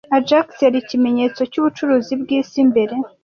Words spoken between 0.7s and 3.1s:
ikimenyetso cyubucuruzi bwisi mbere